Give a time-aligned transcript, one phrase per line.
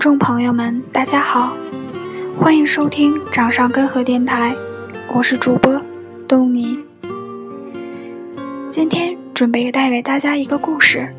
[0.00, 1.54] 观众朋友们，大家好，
[2.34, 4.56] 欢迎收听掌上根河电台，
[5.12, 5.78] 我是主播
[6.26, 6.82] 东尼。
[8.70, 11.14] 今天准备带给大家一个故事，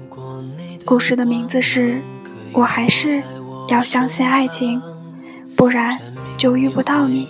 [0.84, 1.94] 故事的名字是
[2.54, 3.21] 《我还是
[3.70, 4.82] 要相信爱情》，
[5.55, 5.95] 不然
[6.35, 7.29] 就遇不到你。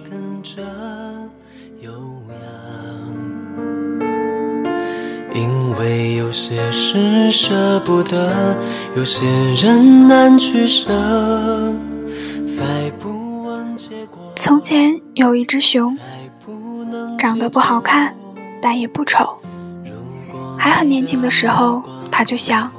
[5.82, 8.56] 为有些事舍不得，
[8.96, 10.92] 有些人难取舍。
[14.36, 15.98] 从前有一只熊，
[17.18, 18.16] 长得不好看，
[18.62, 19.36] 但也不丑。
[20.56, 22.72] 还很年轻的时候，他就想：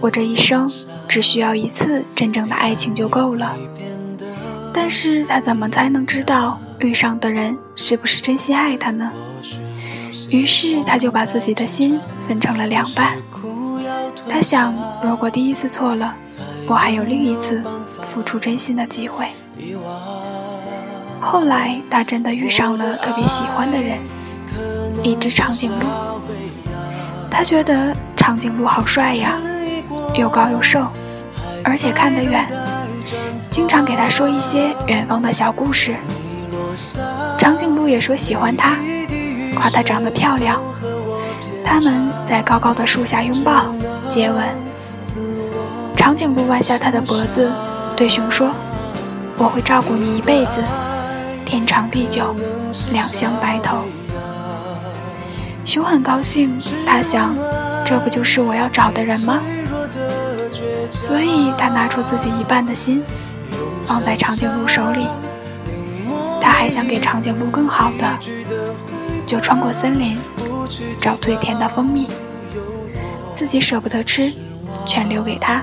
[0.00, 0.68] 我这一生
[1.06, 3.54] 只需要一次真正的爱情就够了。
[4.74, 9.08] 但是他怎么才能知道遇上的人是不是真心爱他呢？
[10.30, 13.16] 于是他就把自己的心分成了两半。
[14.28, 16.14] 他想，如果第一次错了，
[16.66, 17.62] 我还有另一次
[18.08, 19.28] 付出真心的机会。
[21.20, 23.98] 后来他真的遇上了特别喜欢的人，
[25.02, 25.86] 一只长颈鹿。
[27.30, 29.32] 他觉得长颈鹿好帅呀，
[30.14, 30.86] 又高又瘦，
[31.64, 32.46] 而且看得远，
[33.50, 35.96] 经常给他说一些远方的小故事。
[37.38, 38.76] 长颈鹿也说喜欢他。
[39.54, 40.60] 夸她长得漂亮，
[41.64, 43.66] 他们在高高的树下拥抱、
[44.06, 44.44] 接吻。
[45.96, 47.50] 长颈鹿弯下它的脖子，
[47.96, 48.50] 对熊说
[49.36, 50.62] ：“我会照顾你一辈子，
[51.44, 52.34] 天长地久，
[52.92, 53.78] 两相白头。”
[55.64, 57.34] 熊很高兴，他想
[57.84, 59.40] ：“这不就是我要找的人吗？”
[60.90, 63.02] 所以，他拿出自己一半的心，
[63.84, 65.06] 放在长颈鹿手里。
[66.40, 68.18] 他还想给长颈鹿更好的。
[69.28, 70.16] 就穿过森林，
[70.98, 72.08] 找最甜的蜂蜜，
[73.34, 74.32] 自己舍不得吃，
[74.86, 75.62] 全留给他。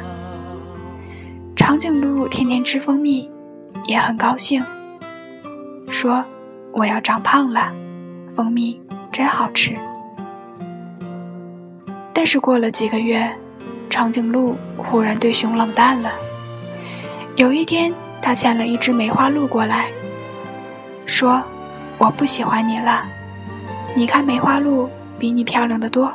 [1.55, 3.27] 长颈鹿天天吃蜂蜜，
[3.85, 4.63] 也很高兴，
[5.89, 6.23] 说
[6.71, 7.73] ：“我要长胖了，
[8.35, 8.79] 蜂蜜
[9.11, 9.73] 真好吃。”
[12.13, 13.35] 但是过了几个月，
[13.89, 16.11] 长颈鹿忽然对熊冷淡了。
[17.35, 19.87] 有一天，他牵了一只梅花鹿过来，
[21.07, 21.41] 说
[21.97, 23.03] ：“我不喜欢你了。”
[23.97, 26.11] 你看梅花鹿比你漂亮的多，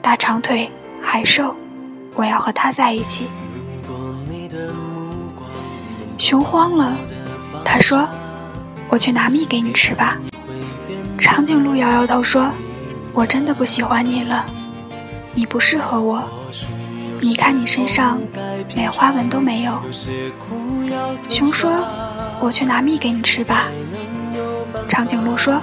[0.00, 0.70] 大长腿
[1.02, 1.54] 还瘦，
[2.14, 3.26] 我要和它在一起。
[6.16, 6.96] 熊慌了，
[7.62, 8.08] 他说
[8.88, 10.16] ：“我去拿蜜给你吃吧。”
[11.20, 12.50] 长颈鹿摇摇头说
[13.12, 14.46] ：“我真的不喜欢你了，
[15.34, 16.22] 你不适合我。
[17.20, 18.18] 你看你身上
[18.74, 19.78] 连花纹都没有。”
[21.28, 21.70] 熊说
[22.40, 23.66] ：“我去拿蜜给你吃吧。”
[24.88, 25.60] 长颈鹿说。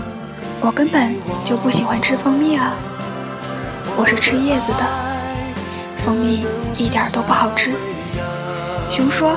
[0.63, 2.73] 我根本就不喜欢吃蜂蜜啊！
[3.97, 4.85] 我是吃叶子的，
[6.05, 6.45] 蜂蜜
[6.77, 7.73] 一点都不好吃。
[8.91, 9.35] 熊说：“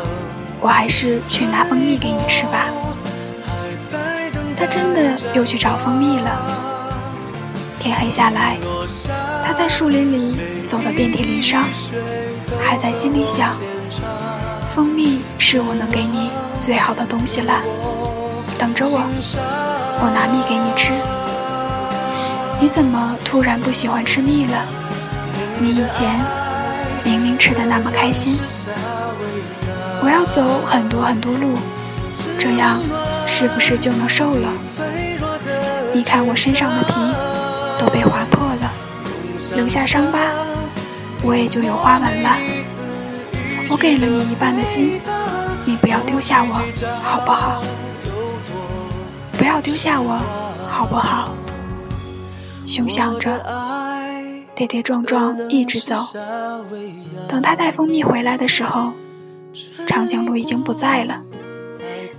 [0.61, 2.67] 我还是去拿蜂蜜给你吃吧。”
[4.55, 6.31] 他真的又去找蜂蜜了。
[7.81, 8.59] 天黑下来，
[9.43, 10.37] 他在树林里
[10.69, 11.65] 走得遍体鳞伤，
[12.61, 13.55] 还在心里想：
[14.69, 16.31] 蜂蜜是我能给你
[16.61, 17.63] 最好的东西了。
[18.59, 19.01] 等着我，
[20.01, 20.93] 我拿蜜给你吃。
[22.65, 24.65] 你怎么突然不喜欢吃蜜了？
[25.61, 26.19] 你以前
[27.05, 28.39] 明明吃的那么开心。
[30.03, 31.59] 我要走很多很多路，
[32.39, 32.81] 这样
[33.27, 34.49] 是不是就能瘦了？
[35.93, 36.95] 你看我身上的皮
[37.79, 38.73] 都被划破了，
[39.57, 40.19] 留下伤疤，
[41.21, 42.31] 我也就有花纹了。
[43.69, 45.03] 我给了你一半的心，
[45.67, 46.55] 你不要丢下我，
[47.03, 47.63] 好不好？
[49.37, 50.19] 不要丢下我，
[50.67, 51.29] 好不好？
[52.67, 53.43] 熊想着，
[54.55, 55.97] 跌跌撞撞一直走。
[57.28, 58.93] 等他带蜂蜜回来的时候，
[59.87, 61.22] 长颈鹿已经不在了。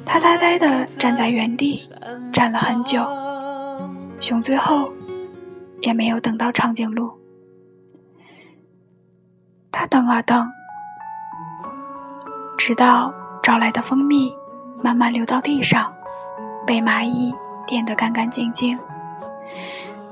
[0.06, 1.90] 他呆呆地站在原地，
[2.32, 3.04] 站了很久。
[4.20, 4.92] 熊最后
[5.82, 7.12] 也没有等到长颈鹿。
[9.72, 10.48] 他等啊等，
[12.58, 14.32] 直到找来的蜂蜜
[14.82, 15.92] 慢慢流到地上，
[16.66, 17.34] 被蚂蚁
[17.66, 18.78] 垫得干干净净。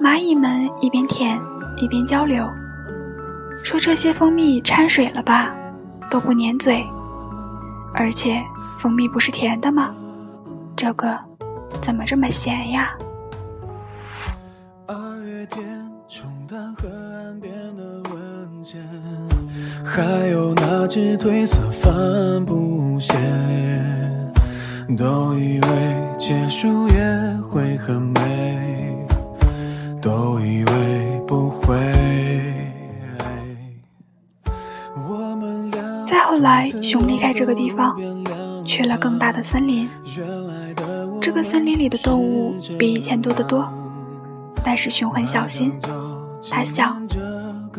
[0.01, 1.39] 蚂蚁们一边舔
[1.77, 2.45] 一边交流，
[3.63, 5.53] 说：“这些蜂蜜掺水了吧，
[6.09, 6.85] 都不粘嘴。
[7.93, 8.43] 而且
[8.77, 9.93] 蜂蜜不是甜的吗？
[10.75, 11.17] 这个
[11.81, 12.91] 怎么这么咸呀？”
[14.87, 15.63] 二月天，
[16.09, 18.81] 冲淡河岸边的温咸
[19.85, 23.13] 还有那只褪色帆布鞋，
[24.97, 26.95] 都以为结束也
[27.49, 28.92] 会很美。
[30.03, 31.73] 都以为不会。
[36.05, 37.95] 再后后来，熊离开这个地方，
[38.65, 39.87] 去了更大的森林。
[41.21, 43.71] 这个森林里的动物比以前多得多，
[44.63, 45.71] 但是熊很小心。
[46.49, 47.07] 他想，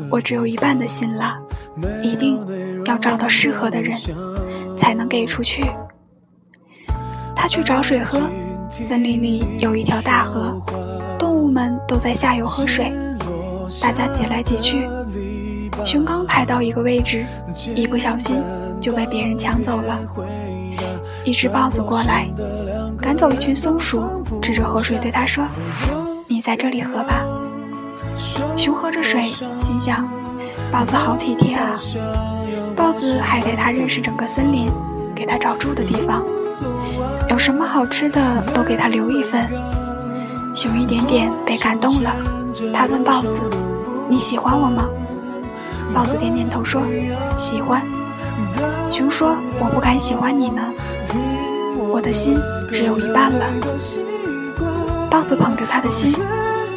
[0.09, 1.35] 我只有一半的心了，
[2.01, 2.39] 一定
[2.85, 3.99] 要找到适合的人，
[4.77, 5.65] 才能给出去。
[7.35, 8.21] 他去找水喝，
[8.71, 10.63] 森林里有一条大河，
[11.19, 12.93] 动物们都在下游喝水，
[13.81, 14.89] 大家挤来挤去。
[15.85, 17.25] 熊刚排到一个位置，
[17.75, 18.43] 一不小心
[18.81, 19.99] 就被别人抢走了。
[21.25, 22.29] 一只豹子过来，
[23.01, 25.45] 赶走一群松鼠，指着河水对他说
[26.29, 27.25] ：“你在这里喝吧。”
[28.57, 30.09] 熊喝着水，心想
[30.71, 31.79] ：“豹子好体贴啊！”
[32.77, 34.71] 豹子还带他认识整个森林，
[35.15, 36.23] 给他找住的地方，
[37.31, 39.49] 有什么好吃的都给他留一份。
[40.55, 42.15] 熊一点点被感动了，
[42.73, 43.41] 他问豹子
[44.09, 44.89] ：“你喜欢我吗？”
[45.93, 46.81] 豹子点点头说
[47.37, 47.83] ：“喜欢。”
[48.89, 50.63] 熊说：“我不敢喜欢你呢，
[51.91, 52.39] 我的心
[52.71, 53.45] 只有一半了。”
[55.11, 56.15] 豹子捧着他的心，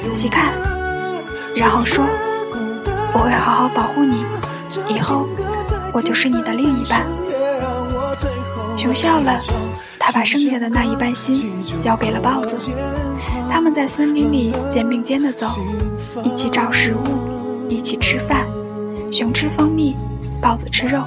[0.02, 0.52] 仔细看，
[1.56, 2.04] 然后说
[3.14, 4.26] ：“我会好好保护你，
[4.88, 5.28] 以后
[5.94, 7.06] 我就是你的另一半。”
[8.76, 9.40] 熊笑了，
[10.00, 12.58] 他把剩下的那一半心交给了豹子。
[13.50, 15.48] 他们在森林里肩并肩地走，
[16.24, 18.46] 一起找食物，一起吃饭。
[19.12, 19.96] 熊吃蜂蜜，
[20.42, 21.02] 豹子吃肉。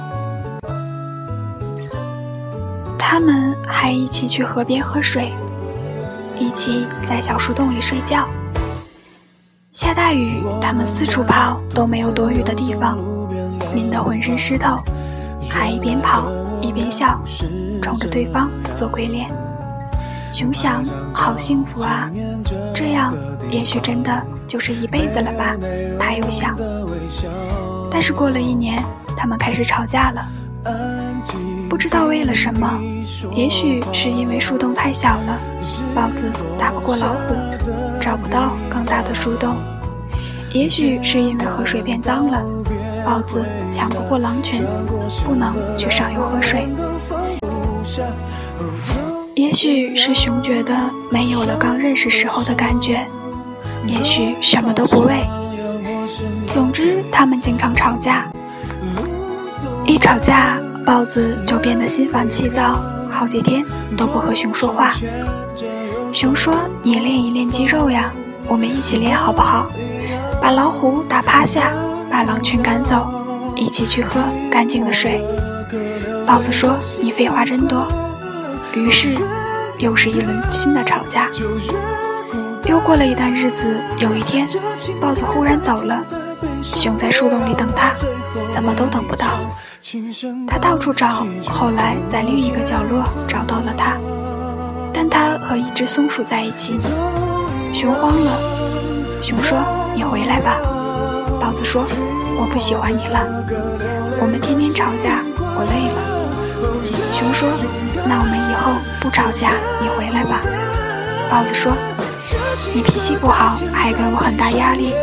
[2.97, 5.31] 他们还一起去河边喝水，
[6.37, 8.27] 一起在小树洞里睡觉。
[9.71, 12.97] 下大雨，他们四处跑，都没有躲雨的地方，
[13.73, 14.79] 淋得浑身湿透，
[15.49, 16.29] 还一边跑
[16.59, 17.21] 一边笑，
[17.81, 19.29] 冲着对方做鬼脸。
[20.31, 20.83] 熊想：
[21.13, 22.09] 好幸福啊，
[22.73, 23.13] 这样
[23.49, 25.55] 也许真的就是一辈子了吧。
[25.99, 26.57] 他又想。
[27.91, 28.81] 但是过了一年，
[29.17, 30.25] 他们开始吵架了，
[31.69, 32.79] 不知道为了什么，
[33.31, 35.37] 也许是因为树洞太小了，
[35.93, 37.35] 豹子打不过老虎，
[37.99, 39.55] 找不到更大的树洞；
[40.53, 42.41] 也许是因为河水变脏了，
[43.05, 44.63] 豹子抢不过狼群，
[45.25, 46.65] 不能去上游喝水；
[49.41, 50.71] 也许是熊觉得
[51.09, 53.03] 没有了刚认识时候的感觉，
[53.87, 55.25] 也许什么都不为。
[56.45, 58.31] 总之，他们经常吵架。
[59.83, 63.65] 一吵架，豹子就变得心烦气躁，好几天
[63.97, 64.93] 都不和熊说话。
[66.13, 66.53] 熊说
[66.83, 68.13] ：“你练一练肌肉呀，
[68.47, 69.67] 我们一起练好不好？
[70.39, 71.73] 把老虎打趴下，
[72.11, 73.11] 把狼群赶走，
[73.55, 74.21] 一起去喝
[74.51, 75.19] 干净的水。”
[76.27, 77.91] 豹子说：“你废话真多。”
[78.79, 79.17] 于是，
[79.77, 81.27] 又是一轮新的吵架。
[82.65, 84.47] 又过了一段日子，有一天，
[85.01, 86.01] 豹子忽然走了。
[86.61, 87.91] 熊在树洞里等他，
[88.53, 89.39] 怎么都等不到。
[90.47, 93.97] 他到处找，后来在另一个角落找到了他，
[94.93, 96.79] 但他和一只松鼠在一起。
[97.73, 98.39] 熊慌了，
[99.21, 99.57] 熊说
[99.95, 100.57] ：“你回来吧。”
[101.41, 101.83] 豹子说
[102.39, 103.25] ：“我不喜欢你了，
[104.21, 105.99] 我们天天吵架，我累了。”
[107.11, 107.49] 熊说
[108.05, 110.41] ：“那我们以后不吵架，你回来吧。”
[111.29, 111.71] 豹子说
[112.75, 114.93] ：“你脾气不好，还给我很大压力。”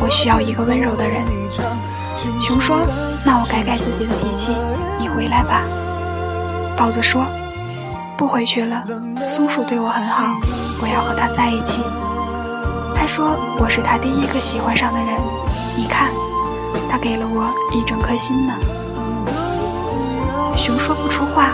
[0.00, 1.22] 我需要一个温柔的人。
[2.42, 2.76] 熊说
[3.24, 4.50] ：“那我改改自己的脾气，
[4.98, 5.62] 你回来吧。”
[6.76, 7.24] 豹子说
[8.16, 8.82] ：“不回去了。
[9.28, 10.34] 松鼠对我很好，
[10.82, 11.82] 我要和它在一起。”
[12.96, 15.08] 他说：“我是他第一个喜欢上的人。
[15.76, 16.08] 你看，
[16.90, 18.54] 他给了我一整颗心呢。”
[20.56, 21.50] 熊说不出话，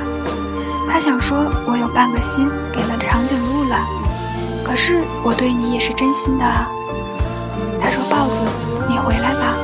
[1.00, 3.86] 他想说：“我有半个心给了长颈鹿了，
[4.62, 6.68] 可是我对你也是真心的啊。”
[7.80, 8.36] 他说：“豹子，
[8.86, 9.56] 你回来吧。”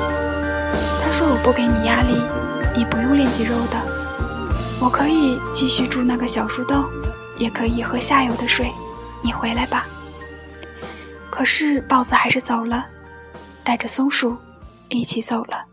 [1.04, 2.22] 他说：“我不给你压力，
[2.74, 3.78] 你不用练肌肉的，
[4.80, 6.82] 我可以继续住那个小树洞，
[7.36, 8.72] 也可以喝下游的水。
[9.20, 9.84] 你回来吧。”
[11.28, 12.86] 可是豹子还是走了，
[13.62, 14.34] 带着松鼠
[14.88, 15.66] 一起走了。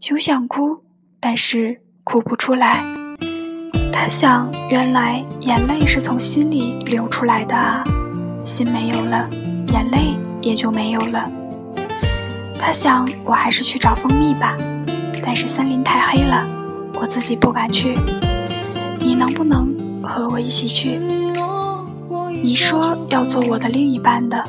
[0.00, 0.84] 熊想哭，
[1.18, 2.97] 但是哭不出来。
[3.92, 7.84] 他想，原来眼泪是从心里流出来的啊，
[8.44, 9.28] 心没有了，
[9.68, 10.16] 眼泪。
[10.40, 11.30] 也就没有了。
[12.58, 14.56] 他想，我还是去找蜂蜜吧，
[15.22, 16.46] 但是森林太黑了，
[16.94, 17.98] 我自己不敢去。
[19.00, 21.00] 你能不能和我一起去？
[22.40, 24.42] 你说要做我的另一半的，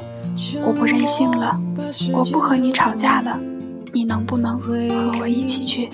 [0.64, 1.60] 我不任性了，
[2.14, 3.38] 我不和你吵架了。
[3.92, 4.74] 你能不能和
[5.20, 5.90] 我一起去？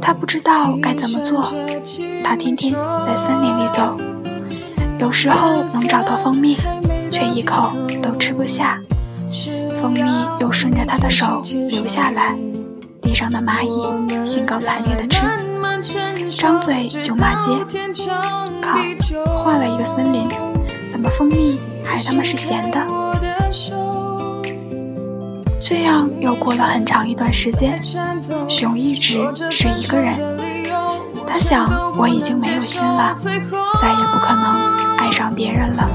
[0.00, 1.42] 他不知道该怎么做，
[2.24, 3.96] 他天天在森林里走，
[4.98, 6.56] 有时候能找到蜂蜜。
[7.12, 8.78] 却一口都吃不下，
[9.82, 10.00] 蜂蜜
[10.38, 12.36] 又顺着他的手流下来，
[13.02, 15.26] 地上的蚂蚁兴高采烈地吃，
[16.30, 17.50] 张嘴就骂街。
[18.62, 18.78] 靠，
[19.34, 20.28] 换了一个森林，
[20.88, 22.99] 怎么蜂蜜还他妈是咸的？
[25.60, 27.78] 这样又过了很长一段时间，
[28.48, 30.16] 熊一直是一个人。
[31.26, 35.88] 他想，我已经没有心了，再也不可能爱上别人了。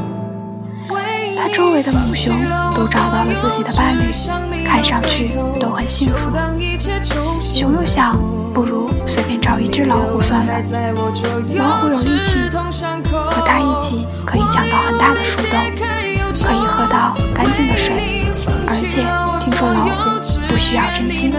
[1.38, 2.34] 他周围的母熊
[2.76, 4.12] 都找到了自己的伴侣，
[4.64, 5.30] 看上去
[5.60, 6.30] 都很幸福。
[7.42, 8.16] 熊又想，
[8.54, 10.54] 不如随便找一只老虎算了。
[11.56, 15.60] 老虎有力气，和它一起可以抢到很大的树洞，
[16.34, 18.15] 可以喝到干净的水，
[18.88, 19.04] 且
[19.40, 20.12] 听说老虎
[20.48, 21.34] 不需要真心。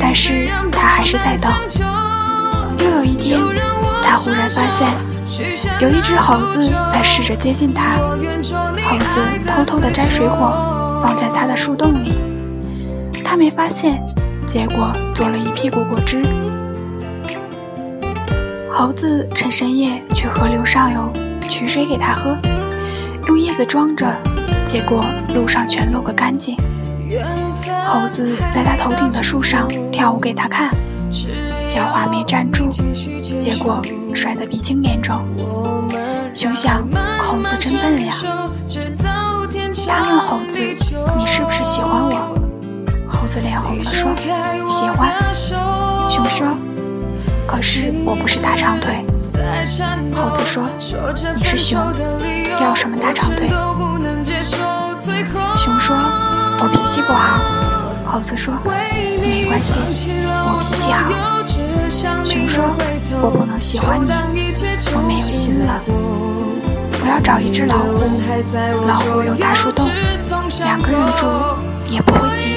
[0.00, 1.52] 但是他还是在等。
[2.78, 3.38] 又有一天，
[4.02, 4.88] 他忽然发现。
[5.80, 7.96] 有一只猴子在试着接近他，
[8.84, 12.12] 猴子偷偷地摘水果放在他的树洞里，
[13.24, 13.98] 他没发现，
[14.46, 16.22] 结果做了一屁股果汁。
[18.70, 21.10] 猴子趁深夜去河流上游
[21.48, 22.36] 取水给他喝，
[23.26, 24.06] 用叶子装着，
[24.64, 25.04] 结果
[25.34, 26.56] 路上全漏个干净。
[27.84, 30.70] 猴子在他头顶的树上跳舞给他看。
[31.68, 32.68] 脚滑没站住，
[33.38, 33.82] 结果
[34.14, 35.24] 摔得鼻青脸肿。
[36.34, 36.86] 熊想，
[37.18, 38.14] 猴子真笨呀。
[39.86, 40.58] 他问猴子
[41.16, 42.38] ：“你是不是喜欢我？”
[43.06, 44.10] 猴子脸红了，说
[44.66, 45.12] ：“喜欢。”
[46.10, 46.46] 熊说
[47.52, 49.04] ：“可是我不是大长腿。”
[50.14, 50.64] 猴子说
[51.36, 51.78] ：“你是熊，
[52.58, 53.46] 要什么大长腿？”
[55.58, 55.94] 熊说
[56.60, 57.42] ：“我脾气不好。”
[58.10, 59.78] 猴子说：“没关系，
[60.26, 61.10] 我脾气好。”
[62.24, 62.64] 熊说
[63.20, 64.50] ：“我不能喜欢你，
[64.94, 65.82] 我没有心了。
[67.04, 67.86] 我要找一只老虎，
[68.88, 69.90] 老虎有大树洞，
[70.64, 71.26] 两个人住
[71.92, 72.56] 也不会挤。”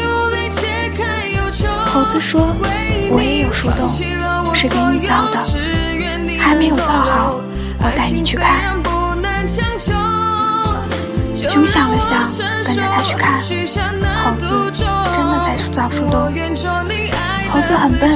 [1.96, 2.46] 猴子说
[3.10, 3.90] ：“我也有树洞，
[4.54, 5.40] 是给你造的，
[6.38, 7.40] 还没有造好，
[7.80, 8.76] 我带你去看。”
[11.34, 12.28] 熊想了想，
[12.66, 13.40] 跟着他去看。
[13.40, 16.30] 猴子真的在造树洞。
[17.50, 18.12] 猴子很笨。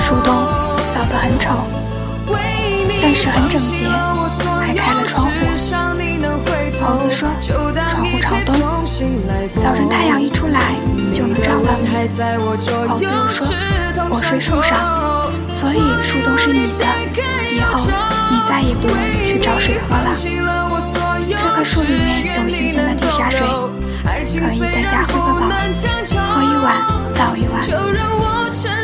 [0.00, 0.32] 树洞
[0.94, 1.50] 造得很丑，
[3.02, 3.88] 但是很整洁，
[4.60, 5.32] 还开了窗户。
[6.80, 7.28] 猴子说
[7.90, 8.54] ：“窗户朝东，
[9.56, 10.74] 早晨太阳一出来
[11.12, 11.88] 就能照到你。”
[12.88, 13.48] 猴子又说
[14.10, 14.76] ：“我睡树上，
[15.50, 16.84] 所以树洞是你的，
[17.50, 17.86] 以后
[18.30, 18.96] 你再也不用
[19.26, 20.14] 去找水喝了。
[21.36, 23.46] 这棵树里面有新鲜的地下水，
[24.04, 25.46] 可以在家喝个饱，
[26.26, 26.76] 喝一碗
[27.14, 27.62] 倒一碗。”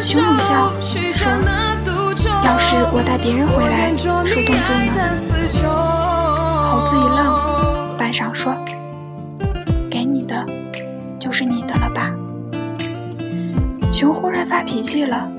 [0.03, 0.73] 熊冷笑
[1.12, 1.29] 说
[2.47, 5.00] ：“要是我带别人回来树洞住呢？”
[6.71, 8.55] 猴子一愣，半晌说：“，
[11.28, 12.11] 就是你的了吧？”
[13.92, 15.30] 熊忽然发脾气了，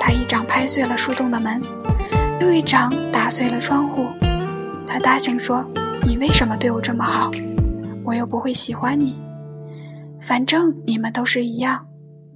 [0.00, 1.62] 他一掌拍碎了树洞的门，
[2.40, 4.08] 又一掌打碎了窗户。
[4.84, 5.64] 他大声说
[6.04, 7.30] ：“你为什么对我这么好？
[8.04, 9.16] 我又不会喜欢你。
[10.20, 11.86] 反正你们都是一样，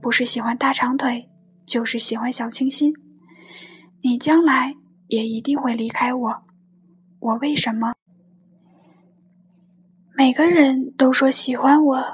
[0.01, 1.29] 不是喜欢大长腿。”
[1.67, 2.95] 就是喜欢小清新，
[4.03, 4.77] 你将来
[5.09, 6.43] 也一定会离开我。
[7.19, 7.93] 我为什么？
[10.17, 12.05] 每个人都说喜欢我，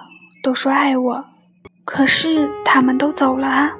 [0.46, 1.24] 都说爱我，
[1.84, 3.72] 可是他们都走了啊！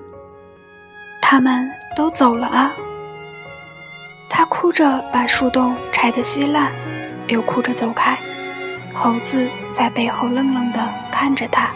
[1.23, 2.73] 他们都走了啊！
[4.28, 6.73] 他哭着把树洞拆得稀烂，
[7.28, 8.18] 又哭着走开。
[8.92, 11.70] 猴子在背后愣愣地看着他。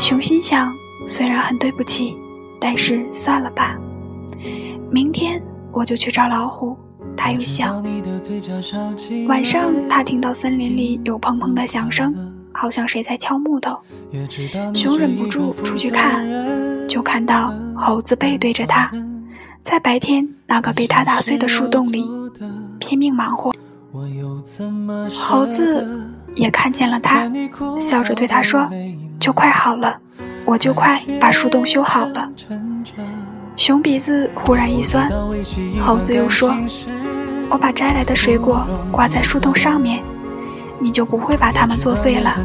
[0.00, 0.74] 熊心想：
[1.06, 2.18] 虽然很对不起。
[2.60, 3.76] 但是算了吧，
[4.90, 6.76] 明天我就去找老虎。
[7.16, 7.80] 他又想，
[9.28, 12.12] 晚上他听到森林里有砰砰的响声，
[12.58, 13.78] 好像谁在敲木头。
[14.74, 16.26] 熊忍不住出去看，
[16.88, 18.90] 就看到猴子背对着他，
[19.62, 22.04] 在白天那个被他打碎的树洞里
[22.80, 23.52] 拼命忙活。
[25.16, 25.86] 猴子
[26.34, 27.30] 也看见了他，
[27.78, 28.68] 笑着对他说
[29.20, 29.96] ：“就快好了。”
[30.44, 32.28] 我就快把树洞修好了。
[33.54, 35.08] 熊鼻子忽然一酸，
[35.80, 36.52] 猴子又说
[37.50, 40.02] ：“我把摘来的水果挂在树洞上面，
[40.80, 42.36] 你就不会把它们做碎了。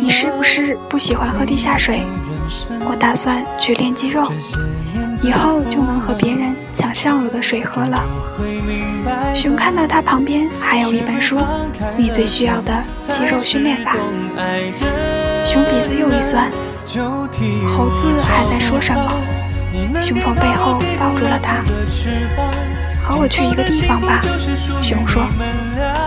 [0.00, 2.02] 你是不是不喜欢喝地下水？
[2.88, 4.22] 我打算去练肌肉，
[5.22, 8.04] 以后就能和别人抢上游的水喝了。”
[9.34, 11.38] 熊看到他旁边还有一本书，
[11.96, 13.94] 《你最需要的肌肉训练法》。
[15.46, 16.50] 熊鼻子又一酸。
[17.66, 19.12] 猴子还在说什么？
[20.00, 21.64] 熊从背后抱住了他，
[23.04, 24.18] 和我去一个地方吧。
[24.82, 25.28] 熊说。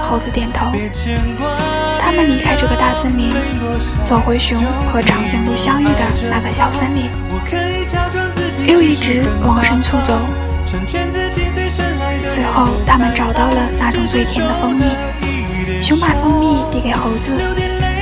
[0.02, 0.72] 猴子点头。
[2.00, 3.30] 他们离开这个大森林，
[4.04, 4.58] 走回熊
[4.92, 7.12] 和长颈鹿相遇的那个小森林，
[8.66, 10.20] 又一直往深处走。
[12.30, 14.86] 最后，他们找到了那种最甜的蜂蜜。
[15.82, 17.32] 熊把蜂蜜递给猴子，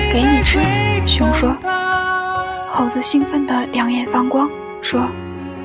[0.10, 0.60] 给你吃。
[1.06, 1.54] 熊说。
[2.70, 4.50] 猴子兴奋的两眼放光，
[4.82, 5.08] 说：“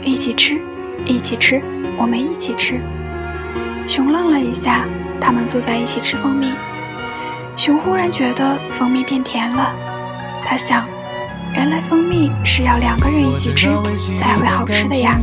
[0.02, 0.60] 一起吃，
[1.04, 1.60] 一起吃，
[1.99, 2.80] 我们一起吃。”
[3.90, 4.85] 熊愣了一下，
[5.20, 6.54] 他们坐在一起吃蜂蜜。
[7.56, 9.73] 熊忽然觉得蜂蜜变甜了，
[10.44, 10.87] 他想，
[11.54, 13.68] 原来蜂蜜是要两个人一起吃
[14.16, 15.18] 才会好吃的呀。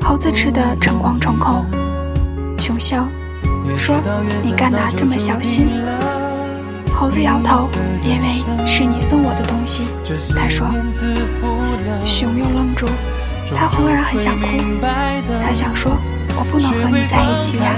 [0.00, 1.66] 猴子吃的诚惶诚恐，
[2.60, 3.04] 熊笑
[3.76, 3.96] 说
[4.44, 5.66] ：“你干嘛这么小心？”
[6.94, 7.68] 猴子摇头，
[8.00, 9.88] 因为是你送我的东西。
[10.36, 10.68] 他说。
[12.06, 12.86] 熊又愣住，
[13.56, 14.46] 他忽然很想哭。
[15.44, 15.90] 他想说
[16.36, 17.74] ：“我不能和你在一起呀，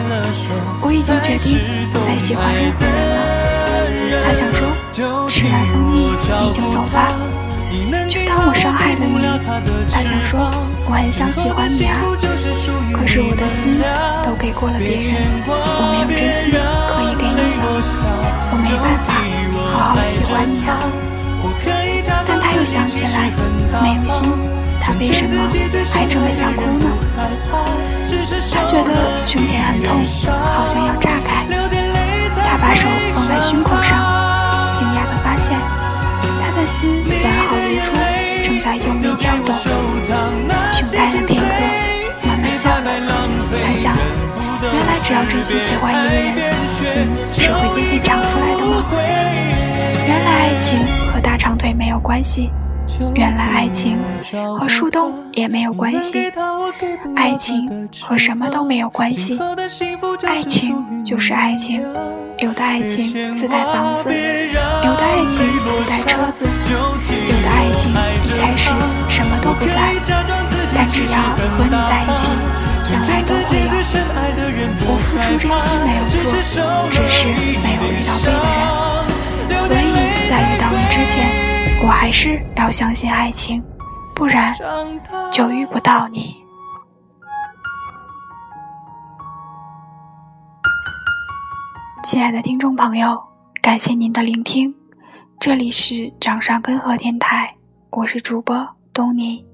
[0.80, 1.60] 我已经决定
[1.92, 4.68] 不再喜欢任何人了。”他想说
[5.28, 7.12] ：“吃完蜂蜜你就走吧，
[8.08, 9.26] 就当我伤害了你。”
[9.90, 10.50] 他想说
[10.86, 12.00] ：“我很想喜欢你啊，
[12.92, 13.80] 可是我的心
[14.22, 15.14] 都给过了别人，
[15.46, 15.52] 我
[15.92, 17.64] 没有真心可以给你了，
[18.52, 19.08] 我没办法
[19.72, 20.78] 好好喜欢你啊。”
[22.26, 23.30] 但他又想起来，
[23.82, 24.30] 没有心，
[24.80, 25.34] 他为什么
[25.92, 26.86] 还这么想哭呢？
[28.52, 31.46] 他觉得胸前很痛，好像要炸开。
[32.44, 35.58] 他把手放在胸口上，惊讶地发现，
[36.40, 37.92] 他的心完好如初，
[38.42, 39.54] 正在用力跳动。
[40.72, 41.48] 熊呆了片刻，
[42.26, 42.90] 慢慢笑了。
[43.64, 43.96] 他想，
[44.62, 48.84] 原来只要真心喜欢一个人，心是会渐渐长出来的吗？
[50.06, 50.78] 原来爱情
[51.12, 52.50] 和大长腿没有关系。
[53.14, 53.98] 原来爱情
[54.58, 56.30] 和树洞也没有关系，
[57.16, 59.38] 爱情和什么都没有关系，
[60.26, 61.82] 爱情就是爱情。
[62.38, 67.94] 有的爱情自带房子，有的爱情自带车子，有的爱情一
[68.40, 68.70] 开始
[69.08, 69.94] 什么都不在，
[70.74, 72.32] 但只要和你在一起，
[72.82, 73.70] 将来都会有。
[74.84, 76.18] 我付出真心没有错，
[76.90, 78.36] 只是没有遇到对的
[79.48, 79.78] 人，所以
[80.28, 81.51] 在遇到你之前。
[81.84, 83.60] 我还是要相信爱情，
[84.14, 84.54] 不然
[85.32, 86.36] 就遇不到你。
[92.04, 93.20] 亲爱的听众朋友，
[93.60, 94.72] 感谢您的聆听，
[95.40, 97.52] 这里是掌上根河电台，
[97.90, 99.44] 我是主播东尼，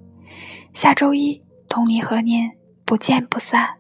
[0.75, 2.51] 下周一东尼和您
[2.85, 3.78] 不见不散。